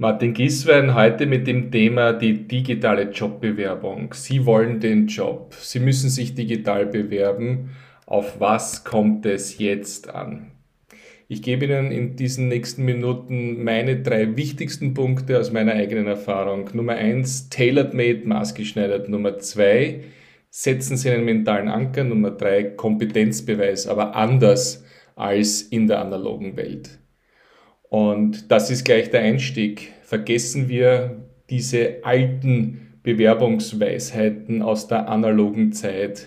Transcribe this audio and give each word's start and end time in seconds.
Martin 0.00 0.32
Giswein 0.32 0.94
heute 0.94 1.26
mit 1.26 1.48
dem 1.48 1.72
Thema 1.72 2.12
die 2.12 2.46
digitale 2.46 3.10
Jobbewerbung. 3.10 4.14
Sie 4.14 4.46
wollen 4.46 4.78
den 4.78 5.08
Job. 5.08 5.56
Sie 5.58 5.80
müssen 5.80 6.08
sich 6.08 6.36
digital 6.36 6.86
bewerben. 6.86 7.70
Auf 8.06 8.38
was 8.38 8.84
kommt 8.84 9.26
es 9.26 9.58
jetzt 9.58 10.08
an? 10.08 10.52
Ich 11.26 11.42
gebe 11.42 11.64
Ihnen 11.64 11.90
in 11.90 12.14
diesen 12.14 12.46
nächsten 12.46 12.84
Minuten 12.84 13.64
meine 13.64 14.00
drei 14.00 14.36
wichtigsten 14.36 14.94
Punkte 14.94 15.36
aus 15.36 15.50
meiner 15.50 15.72
eigenen 15.72 16.06
Erfahrung. 16.06 16.70
Nummer 16.74 16.92
eins, 16.92 17.48
tailored 17.48 17.92
made, 17.92 18.20
maßgeschneidert. 18.24 19.08
Nummer 19.08 19.38
zwei, 19.38 20.04
setzen 20.48 20.96
Sie 20.96 21.10
einen 21.10 21.24
mentalen 21.24 21.66
Anker. 21.66 22.04
Nummer 22.04 22.30
drei, 22.30 22.62
Kompetenzbeweis, 22.62 23.88
aber 23.88 24.14
anders 24.14 24.84
als 25.16 25.62
in 25.62 25.88
der 25.88 25.98
analogen 25.98 26.56
Welt. 26.56 27.00
Und 27.88 28.50
das 28.50 28.70
ist 28.70 28.84
gleich 28.84 29.10
der 29.10 29.22
Einstieg. 29.22 29.92
Vergessen 30.02 30.68
wir 30.68 31.22
diese 31.48 32.00
alten 32.02 32.98
Bewerbungsweisheiten 33.02 34.60
aus 34.60 34.88
der 34.88 35.08
analogen 35.08 35.72
Zeit. 35.72 36.26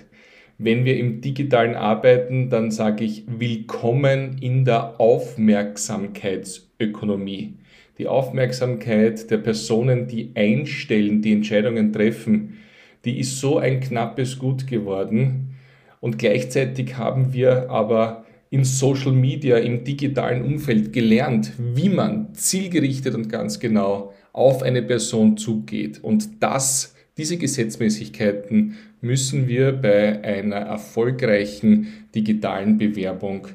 Wenn 0.57 0.85
wir 0.85 0.97
im 0.97 1.21
digitalen 1.21 1.75
arbeiten, 1.75 2.49
dann 2.49 2.71
sage 2.71 3.03
ich 3.03 3.25
willkommen 3.27 4.37
in 4.41 4.65
der 4.65 4.99
Aufmerksamkeitsökonomie. 4.99 7.53
Die 7.97 8.07
Aufmerksamkeit 8.07 9.29
der 9.29 9.37
Personen, 9.37 10.07
die 10.07 10.31
einstellen, 10.35 11.21
die 11.21 11.33
Entscheidungen 11.33 11.91
treffen, 11.93 12.57
die 13.05 13.19
ist 13.19 13.39
so 13.39 13.59
ein 13.59 13.79
knappes 13.79 14.39
Gut 14.39 14.65
geworden. 14.65 15.53
Und 15.99 16.17
gleichzeitig 16.17 16.97
haben 16.97 17.33
wir 17.33 17.69
aber 17.69 18.25
in 18.51 18.65
Social 18.65 19.13
Media, 19.13 19.57
im 19.57 19.85
digitalen 19.85 20.43
Umfeld 20.43 20.91
gelernt, 20.91 21.53
wie 21.57 21.89
man 21.89 22.35
zielgerichtet 22.35 23.15
und 23.15 23.29
ganz 23.29 23.59
genau 23.59 24.13
auf 24.33 24.61
eine 24.61 24.83
Person 24.83 25.37
zugeht. 25.37 26.03
Und 26.03 26.43
das, 26.43 26.93
diese 27.17 27.37
Gesetzmäßigkeiten 27.37 28.75
müssen 28.99 29.47
wir 29.47 29.71
bei 29.71 30.21
einer 30.23 30.57
erfolgreichen 30.57 31.87
digitalen 32.13 32.77
Bewerbung 32.77 33.47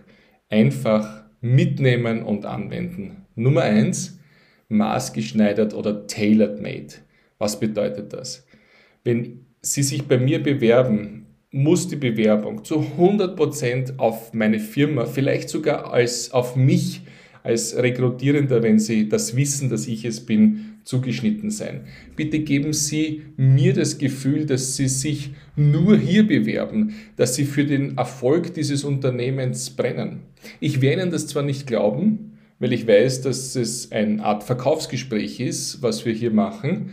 einfach 0.49 1.25
mitnehmen 1.43 2.23
und 2.23 2.47
anwenden. 2.47 3.27
Nummer 3.35 3.63
eins, 3.63 4.19
maßgeschneidert 4.71 5.75
oder 5.75 6.07
tailored 6.07 6.63
made. 6.63 6.95
Was 7.39 7.61
bedeutet 7.61 8.15
das? 8.15 8.47
Wenn 9.05 9.45
Sie 9.61 9.83
sich 9.83 10.05
bei 10.05 10.17
mir 10.17 10.43
bewerben 10.43 11.27
muss 11.51 11.89
die 11.89 11.97
Bewerbung 11.97 12.65
zu 12.65 12.85
100% 12.99 13.99
auf 13.99 14.35
meine 14.35 14.59
Firma, 14.59 15.07
vielleicht 15.07 15.49
sogar 15.49 15.93
als 15.93 16.33
auf 16.33 16.57
mich 16.57 17.03
als 17.47 17.77
Rekrutierender, 17.77 18.63
wenn 18.65 18.81
Sie 18.81 19.09
das 19.09 19.37
wissen, 19.37 19.71
dass 19.71 19.87
ich 19.87 20.05
es 20.05 20.27
bin, 20.27 20.81
zugeschnitten 20.83 21.51
sein. 21.51 21.83
Bitte 22.17 22.41
geben 22.41 22.73
Sie 22.73 23.23
mir 23.37 23.73
das 23.73 23.99
Gefühl, 23.99 24.47
dass 24.47 24.77
Sie 24.77 24.89
sich 24.89 25.31
nur 25.55 25.97
hier 25.97 26.27
bewerben, 26.27 26.95
dass 27.15 27.37
Sie 27.37 27.45
für 27.45 27.65
den 27.65 27.97
Erfolg 27.99 28.53
dieses 28.55 28.83
Unternehmens 28.83 29.71
brennen. 29.71 30.23
Ich 30.59 30.81
werde 30.81 31.03
Ihnen 31.03 31.13
das 31.13 31.29
zwar 31.29 31.45
nicht 31.45 31.69
glauben, 31.69 32.36
weil 32.59 32.73
ich 32.73 32.89
weiß, 32.89 33.21
dass 33.21 33.55
es 33.55 33.93
eine 33.93 34.25
Art 34.25 34.43
Verkaufsgespräch 34.43 35.41
ist, 35.41 35.83
was 35.83 36.07
wir 36.07 36.15
hier 36.15 36.31
machen. 36.31 36.91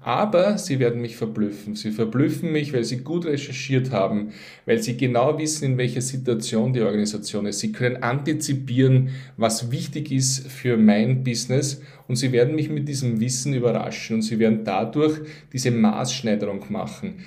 Aber 0.00 0.58
sie 0.58 0.80
werden 0.80 1.00
mich 1.00 1.16
verblüffen. 1.16 1.76
Sie 1.76 1.92
verblüffen 1.92 2.50
mich, 2.50 2.72
weil 2.72 2.82
sie 2.82 2.98
gut 2.98 3.24
recherchiert 3.24 3.92
haben, 3.92 4.30
weil 4.66 4.82
sie 4.82 4.96
genau 4.96 5.38
wissen, 5.38 5.64
in 5.64 5.78
welcher 5.78 6.00
Situation 6.00 6.72
die 6.72 6.80
Organisation 6.80 7.46
ist. 7.46 7.60
Sie 7.60 7.70
können 7.70 8.02
antizipieren, 8.02 9.10
was 9.36 9.70
wichtig 9.70 10.10
ist 10.10 10.48
für 10.48 10.76
mein 10.76 11.22
Business 11.22 11.80
und 12.08 12.16
sie 12.16 12.32
werden 12.32 12.56
mich 12.56 12.68
mit 12.68 12.88
diesem 12.88 13.20
Wissen 13.20 13.54
überraschen 13.54 14.16
und 14.16 14.22
sie 14.22 14.40
werden 14.40 14.64
dadurch 14.64 15.20
diese 15.52 15.70
Maßschneiderung 15.70 16.64
machen. 16.70 17.20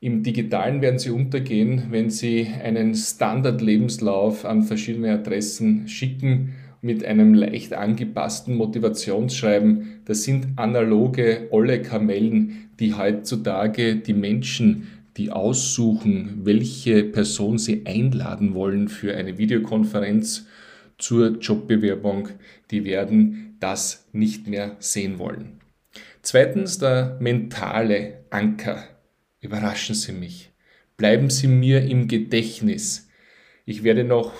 Im 0.00 0.22
digitalen 0.22 0.82
werden 0.82 0.98
sie 0.98 1.10
untergehen, 1.10 1.84
wenn 1.90 2.10
sie 2.10 2.46
einen 2.62 2.94
Standardlebenslauf 2.94 4.44
an 4.44 4.64
verschiedene 4.64 5.12
Adressen 5.12 5.88
schicken 5.88 6.54
mit 6.82 7.04
einem 7.04 7.32
leicht 7.32 7.72
angepassten 7.72 8.56
Motivationsschreiben. 8.56 10.00
Das 10.04 10.24
sind 10.24 10.48
analoge, 10.56 11.46
olle 11.50 11.80
Kamellen, 11.80 12.70
die 12.80 12.94
heutzutage 12.94 13.96
die 13.96 14.12
Menschen, 14.12 14.88
die 15.16 15.30
aussuchen, 15.30 16.40
welche 16.42 17.04
Person 17.04 17.56
sie 17.56 17.86
einladen 17.86 18.54
wollen 18.54 18.88
für 18.88 19.14
eine 19.16 19.38
Videokonferenz 19.38 20.46
zur 20.98 21.38
Jobbewerbung, 21.38 22.30
die 22.70 22.84
werden 22.84 23.56
das 23.60 24.08
nicht 24.12 24.48
mehr 24.48 24.76
sehen 24.80 25.18
wollen. 25.18 25.60
Zweitens 26.22 26.78
der 26.78 27.16
mentale 27.20 28.24
Anker. 28.30 28.84
Überraschen 29.40 29.94
Sie 29.94 30.12
mich. 30.12 30.50
Bleiben 30.96 31.30
Sie 31.30 31.48
mir 31.48 31.82
im 31.82 32.08
Gedächtnis. 32.08 33.08
Ich 33.66 33.82
werde 33.82 34.04
noch 34.04 34.32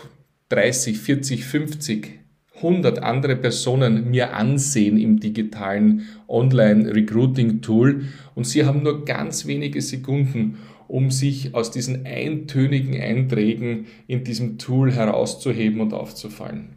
30, 0.49 0.99
40, 0.99 1.45
50 1.45 2.22
100 2.57 3.03
andere 3.03 3.37
Personen 3.37 4.11
mir 4.11 4.35
ansehen 4.35 4.99
im 4.99 5.19
digitalen 5.19 6.07
Online-Recruiting-Tool 6.29 8.05
und 8.35 8.45
sie 8.47 8.65
haben 8.65 8.83
nur 8.83 9.05
ganz 9.05 9.47
wenige 9.47 9.81
Sekunden, 9.81 10.59
um 10.87 11.11
sich 11.11 11.55
aus 11.55 11.71
diesen 11.71 12.05
eintönigen 12.05 13.01
Einträgen 13.01 13.87
in 14.07 14.25
diesem 14.25 14.59
Tool 14.59 14.93
herauszuheben 14.93 15.81
und 15.81 15.95
aufzufallen. 15.95 16.77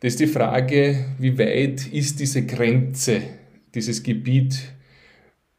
Das 0.00 0.14
ist 0.14 0.20
die 0.20 0.26
Frage, 0.26 1.04
wie 1.18 1.38
weit 1.38 1.86
ist 1.86 2.18
diese 2.18 2.44
Grenze, 2.44 3.22
dieses 3.74 4.02
Gebiet 4.02 4.72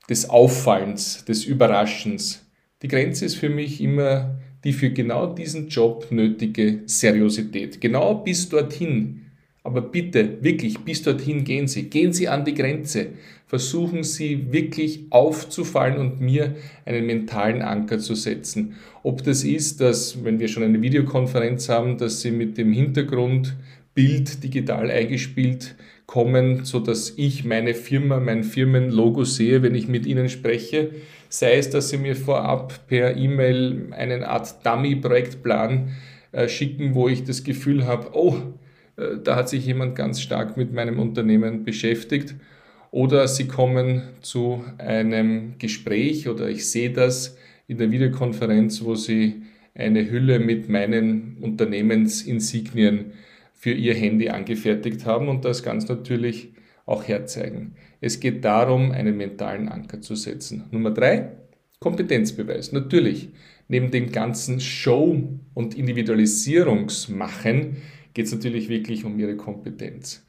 des 0.09 0.29
Auffallens, 0.29 1.23
des 1.23 1.45
Überraschens. 1.45 2.45
Die 2.81 2.89
Grenze 2.89 3.23
ist 3.23 3.35
für 3.35 3.47
mich 3.47 3.79
immer 3.79 4.37
die 4.63 4.73
für 4.73 4.91
genau 4.91 5.33
diesen 5.33 5.67
Job 5.67 6.07
nötige 6.09 6.81
Seriosität. 6.85 7.81
Genau 7.81 8.15
bis 8.15 8.49
dorthin 8.49 9.23
aber 9.63 9.81
bitte, 9.81 10.43
wirklich, 10.43 10.79
bis 10.79 11.03
dorthin 11.03 11.45
gehen 11.45 11.67
Sie. 11.67 11.83
Gehen 11.89 12.11
Sie 12.11 12.27
an 12.27 12.43
die 12.43 12.53
Grenze. 12.53 13.07
Versuchen 13.47 14.03
Sie 14.03 14.51
wirklich 14.51 15.05
aufzufallen 15.09 15.97
und 15.97 16.19
mir 16.19 16.55
einen 16.85 17.05
mentalen 17.05 17.61
Anker 17.61 17.99
zu 17.99 18.13
setzen. 18.13 18.75
Ob 19.03 19.23
das 19.23 19.43
ist, 19.45 19.79
dass, 19.79 20.23
wenn 20.23 20.39
wir 20.39 20.49
schon 20.49 20.63
eine 20.63 20.81
Videokonferenz 20.81 21.69
haben, 21.69 21.97
dass 21.97 22.21
Sie 22.21 22.31
mit 22.31 22.57
dem 22.57 22.73
Hintergrundbild 22.73 24.43
digital 24.43 24.91
eingespielt 24.91 25.75
kommen, 26.07 26.65
so 26.65 26.79
dass 26.79 27.13
ich 27.15 27.45
meine 27.45 27.73
Firma, 27.73 28.19
mein 28.19 28.43
Firmenlogo 28.43 29.23
sehe, 29.23 29.61
wenn 29.61 29.75
ich 29.75 29.87
mit 29.87 30.05
Ihnen 30.05 30.27
spreche. 30.27 30.91
Sei 31.33 31.55
es, 31.55 31.71
dass 31.71 31.89
Sie 31.89 31.97
mir 31.97 32.15
vorab 32.15 32.85
per 32.85 33.17
E-Mail 33.17 33.87
eine 33.89 34.27
Art 34.27 34.63
Dummy-Projektplan 34.63 35.89
äh, 36.31 36.47
schicken, 36.47 36.93
wo 36.93 37.09
ich 37.09 37.23
das 37.23 37.43
Gefühl 37.43 37.87
habe, 37.87 38.11
oh, 38.13 38.35
äh, 38.97 39.17
da 39.23 39.35
hat 39.35 39.49
sich 39.49 39.65
jemand 39.65 39.95
ganz 39.95 40.21
stark 40.21 40.57
mit 40.57 40.73
meinem 40.73 40.99
Unternehmen 40.99 41.63
beschäftigt. 41.63 42.35
Oder 42.91 43.27
Sie 43.27 43.47
kommen 43.47 44.03
zu 44.21 44.63
einem 44.77 45.57
Gespräch 45.57 46.29
oder 46.29 46.49
ich 46.49 46.69
sehe 46.69 46.91
das 46.91 47.35
in 47.67 47.79
der 47.79 47.89
Videokonferenz, 47.89 48.83
wo 48.83 48.93
Sie 48.93 49.41
eine 49.73 50.11
Hülle 50.11 50.37
mit 50.37 50.69
meinen 50.69 51.37
Unternehmensinsignien 51.41 53.13
für 53.55 53.71
Ihr 53.71 53.95
Handy 53.95 54.29
angefertigt 54.29 55.07
haben 55.07 55.29
und 55.29 55.45
das 55.45 55.63
ganz 55.63 55.87
natürlich 55.87 56.53
auch 56.85 57.07
herzeigen. 57.07 57.75
Es 58.01 58.19
geht 58.19 58.43
darum, 58.43 58.91
einen 58.91 59.15
mentalen 59.15 59.69
Anker 59.69 60.01
zu 60.01 60.15
setzen. 60.15 60.65
Nummer 60.71 60.91
drei, 60.91 61.37
Kompetenzbeweis. 61.79 62.71
Natürlich, 62.71 63.29
neben 63.67 63.91
dem 63.91 64.11
ganzen 64.11 64.59
Show- 64.59 65.39
und 65.53 65.75
Individualisierungsmachen 65.75 67.77
geht 68.13 68.25
es 68.25 68.33
natürlich 68.33 68.69
wirklich 68.69 69.05
um 69.05 69.19
ihre 69.19 69.37
Kompetenz. 69.37 70.25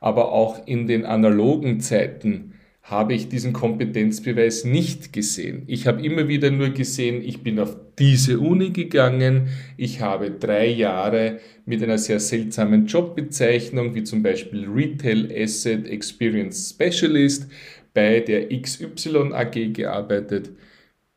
Aber 0.00 0.32
auch 0.32 0.66
in 0.66 0.86
den 0.86 1.04
analogen 1.04 1.80
Zeiten 1.80 2.54
habe 2.90 3.12
ich 3.12 3.28
diesen 3.28 3.52
Kompetenzbeweis 3.52 4.64
nicht 4.64 5.12
gesehen. 5.12 5.62
Ich 5.66 5.86
habe 5.86 6.04
immer 6.04 6.26
wieder 6.26 6.50
nur 6.50 6.70
gesehen, 6.70 7.22
ich 7.22 7.42
bin 7.42 7.58
auf 7.58 7.76
diese 7.98 8.38
Uni 8.40 8.70
gegangen, 8.70 9.48
ich 9.76 10.00
habe 10.00 10.30
drei 10.30 10.68
Jahre 10.68 11.40
mit 11.66 11.82
einer 11.82 11.98
sehr 11.98 12.18
seltsamen 12.18 12.86
Jobbezeichnung, 12.86 13.94
wie 13.94 14.04
zum 14.04 14.22
Beispiel 14.22 14.66
Retail 14.66 15.30
Asset 15.36 15.86
Experience 15.86 16.70
Specialist 16.70 17.48
bei 17.92 18.20
der 18.20 18.48
XY 18.48 19.32
AG 19.32 19.72
gearbeitet. 19.74 20.50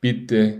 Bitte 0.01 0.57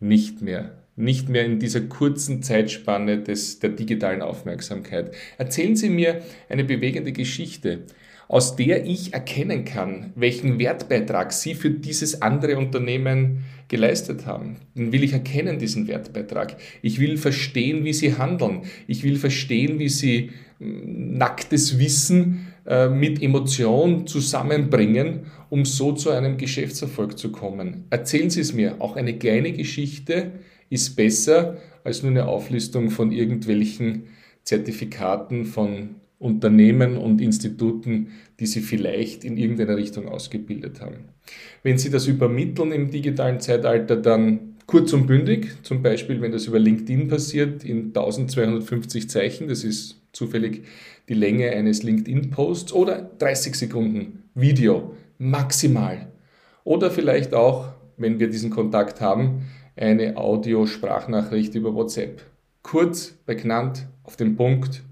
nicht 0.00 0.40
mehr 0.40 0.86
nicht 0.96 1.28
mehr 1.28 1.44
in 1.44 1.58
dieser 1.58 1.82
kurzen 1.82 2.42
Zeitspanne 2.42 3.22
des, 3.22 3.58
der 3.58 3.70
digitalen 3.70 4.22
Aufmerksamkeit. 4.22 5.14
Erzählen 5.36 5.76
Sie 5.76 5.90
mir 5.90 6.22
eine 6.48 6.64
bewegende 6.64 7.12
Geschichte, 7.12 7.80
aus 8.28 8.56
der 8.56 8.84
ich 8.86 9.12
erkennen 9.12 9.64
kann, 9.64 10.12
welchen 10.16 10.58
Wertbeitrag 10.58 11.32
Sie 11.32 11.54
für 11.54 11.70
dieses 11.70 12.22
andere 12.22 12.58
Unternehmen 12.58 13.44
geleistet 13.68 14.26
haben. 14.26 14.56
Den 14.74 14.92
will 14.92 15.04
ich 15.04 15.12
erkennen, 15.12 15.58
diesen 15.58 15.86
Wertbeitrag. 15.86 16.56
Ich 16.82 17.00
will 17.00 17.16
verstehen, 17.16 17.84
wie 17.84 17.92
Sie 17.92 18.16
handeln. 18.16 18.62
Ich 18.86 19.02
will 19.02 19.16
verstehen, 19.16 19.78
wie 19.78 19.88
Sie 19.88 20.30
hm, 20.58 21.16
nacktes 21.18 21.78
Wissen 21.78 22.48
äh, 22.66 22.88
mit 22.88 23.22
Emotion 23.22 24.06
zusammenbringen, 24.06 25.26
um 25.50 25.64
so 25.64 25.92
zu 25.92 26.10
einem 26.10 26.36
Geschäftserfolg 26.36 27.18
zu 27.18 27.30
kommen. 27.30 27.84
Erzählen 27.90 28.30
Sie 28.30 28.40
es 28.40 28.52
mir. 28.52 28.76
Auch 28.80 28.96
eine 28.96 29.18
kleine 29.18 29.52
Geschichte 29.52 30.32
ist 30.68 30.96
besser 30.96 31.58
als 31.84 32.02
nur 32.02 32.10
eine 32.10 32.26
Auflistung 32.26 32.90
von 32.90 33.12
irgendwelchen 33.12 34.08
Zertifikaten 34.42 35.44
von 35.44 35.96
Unternehmen 36.18 36.96
und 36.96 37.20
Instituten, 37.20 38.08
die 38.40 38.46
Sie 38.46 38.60
vielleicht 38.60 39.24
in 39.24 39.36
irgendeiner 39.36 39.76
Richtung 39.76 40.08
ausgebildet 40.08 40.80
haben. 40.80 41.10
Wenn 41.62 41.78
Sie 41.78 41.90
das 41.90 42.06
übermitteln 42.06 42.72
im 42.72 42.90
digitalen 42.90 43.40
Zeitalter, 43.40 43.96
dann 43.96 44.56
kurz 44.66 44.92
und 44.92 45.06
bündig, 45.06 45.48
zum 45.62 45.82
Beispiel 45.82 46.20
wenn 46.20 46.32
das 46.32 46.46
über 46.46 46.58
LinkedIn 46.58 47.08
passiert, 47.08 47.64
in 47.64 47.86
1250 47.88 49.08
Zeichen, 49.08 49.48
das 49.48 49.62
ist 49.62 50.00
zufällig 50.12 50.64
die 51.08 51.14
Länge 51.14 51.50
eines 51.50 51.82
LinkedIn-Posts, 51.82 52.72
oder 52.72 53.10
30 53.18 53.54
Sekunden 53.54 54.24
Video, 54.34 54.94
maximal. 55.18 56.08
Oder 56.64 56.90
vielleicht 56.90 57.32
auch, 57.32 57.68
wenn 57.96 58.18
wir 58.18 58.28
diesen 58.28 58.50
Kontakt 58.50 59.00
haben, 59.00 59.42
eine 59.76 60.16
Audio-Sprachnachricht 60.16 61.54
über 61.54 61.74
WhatsApp. 61.74 62.22
Kurz, 62.62 63.14
prägnant, 63.24 63.86
auf 64.02 64.16
den 64.16 64.34
Punkt, 64.36 64.82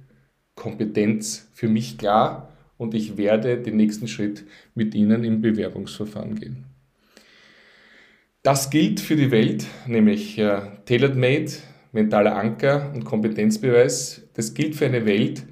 Kompetenz 0.55 1.49
für 1.53 1.69
mich 1.69 1.99
klar 1.99 2.53
und 2.79 2.95
ich 2.95 3.17
werde 3.17 3.59
den 3.59 3.77
nächsten 3.77 4.09
Schritt 4.09 4.45
mit 4.75 4.95
Ihnen 4.95 5.25
im 5.25 5.41
Bewerbungsverfahren 5.41 6.35
gehen. 6.35 6.65
Das 8.43 8.69
gilt 8.69 9.01
für 9.01 9.17
die 9.17 9.31
Welt, 9.31 9.67
nämlich 9.87 10.39
äh, 10.39 10.61
Tailored 10.85 11.17
Made, 11.17 11.51
mentaler 11.93 12.37
Anker 12.37 12.93
und 12.95 13.05
Kompetenzbeweis. 13.05 14.29
Das 14.35 14.53
gilt 14.53 14.75
für 14.75 14.85
eine 14.85 15.07
Welt, 15.07 15.45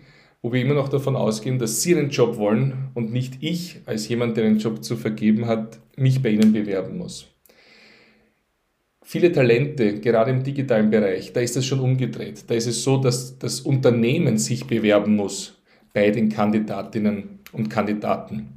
wo 0.42 0.52
wir 0.52 0.60
immer 0.60 0.74
noch 0.74 0.88
davon 0.88 1.16
ausgehen, 1.16 1.58
dass 1.58 1.80
Sie 1.80 1.96
einen 1.96 2.10
Job 2.10 2.36
wollen 2.36 2.90
und 2.94 3.12
nicht 3.12 3.38
ich 3.40 3.80
als 3.86 4.08
jemand, 4.08 4.36
der 4.36 4.44
einen 4.44 4.58
Job 4.58 4.84
zu 4.84 4.96
vergeben 4.96 5.46
hat, 5.46 5.78
mich 5.96 6.22
bei 6.22 6.30
Ihnen 6.30 6.52
bewerben 6.52 6.98
muss. 6.98 7.31
Viele 9.02 9.32
Talente, 9.32 10.00
gerade 10.00 10.30
im 10.30 10.42
digitalen 10.42 10.90
Bereich, 10.90 11.32
da 11.32 11.40
ist 11.40 11.56
das 11.56 11.66
schon 11.66 11.80
umgedreht. 11.80 12.44
Da 12.46 12.54
ist 12.54 12.66
es 12.66 12.82
so, 12.82 12.98
dass 12.98 13.38
das 13.38 13.60
Unternehmen 13.60 14.38
sich 14.38 14.66
bewerben 14.66 15.16
muss 15.16 15.60
bei 15.92 16.10
den 16.10 16.28
Kandidatinnen 16.28 17.40
und 17.52 17.68
Kandidaten. 17.68 18.48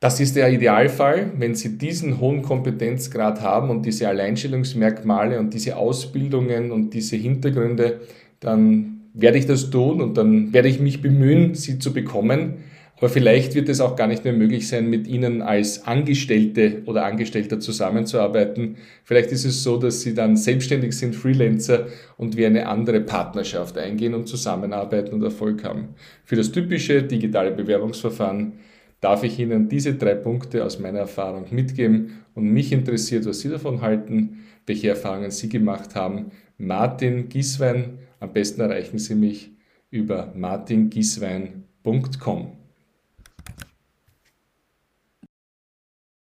Das 0.00 0.20
ist 0.20 0.36
der 0.36 0.52
Idealfall, 0.52 1.32
wenn 1.38 1.54
Sie 1.54 1.78
diesen 1.78 2.20
hohen 2.20 2.42
Kompetenzgrad 2.42 3.40
haben 3.40 3.70
und 3.70 3.86
diese 3.86 4.06
Alleinstellungsmerkmale 4.06 5.38
und 5.38 5.54
diese 5.54 5.76
Ausbildungen 5.76 6.72
und 6.72 6.92
diese 6.92 7.16
Hintergründe, 7.16 8.00
dann 8.40 8.94
werde 9.14 9.38
ich 9.38 9.46
das 9.46 9.70
tun 9.70 10.02
und 10.02 10.18
dann 10.18 10.52
werde 10.52 10.68
ich 10.68 10.80
mich 10.80 11.00
bemühen, 11.00 11.54
sie 11.54 11.78
zu 11.78 11.94
bekommen. 11.94 12.56
Aber 12.96 13.08
vielleicht 13.08 13.54
wird 13.54 13.68
es 13.68 13.80
auch 13.80 13.96
gar 13.96 14.06
nicht 14.06 14.22
mehr 14.24 14.32
möglich 14.32 14.68
sein, 14.68 14.88
mit 14.88 15.08
Ihnen 15.08 15.42
als 15.42 15.84
Angestellte 15.84 16.82
oder 16.86 17.04
Angestellter 17.04 17.58
zusammenzuarbeiten. 17.58 18.76
Vielleicht 19.02 19.32
ist 19.32 19.44
es 19.44 19.64
so, 19.64 19.78
dass 19.78 20.02
Sie 20.02 20.14
dann 20.14 20.36
selbstständig 20.36 20.96
sind, 20.96 21.16
Freelancer 21.16 21.88
und 22.16 22.36
wir 22.36 22.46
eine 22.46 22.68
andere 22.68 23.00
Partnerschaft 23.00 23.76
eingehen 23.78 24.14
und 24.14 24.28
zusammenarbeiten 24.28 25.12
und 25.12 25.24
Erfolg 25.24 25.64
haben. 25.64 25.88
Für 26.24 26.36
das 26.36 26.52
typische 26.52 27.02
digitale 27.02 27.50
Bewerbungsverfahren 27.50 28.52
darf 29.00 29.24
ich 29.24 29.40
Ihnen 29.40 29.68
diese 29.68 29.94
drei 29.94 30.14
Punkte 30.14 30.64
aus 30.64 30.78
meiner 30.78 31.00
Erfahrung 31.00 31.46
mitgeben 31.50 32.20
und 32.34 32.44
mich 32.44 32.70
interessiert, 32.72 33.26
was 33.26 33.40
Sie 33.40 33.48
davon 33.48 33.82
halten, 33.82 34.44
welche 34.66 34.88
Erfahrungen 34.88 35.32
Sie 35.32 35.48
gemacht 35.48 35.96
haben. 35.96 36.30
Martin 36.58 37.28
Gieswein, 37.28 37.98
am 38.20 38.32
besten 38.32 38.60
erreichen 38.60 38.98
Sie 38.98 39.16
mich 39.16 39.50
über 39.90 40.32
martingieswein.com. 40.34 42.63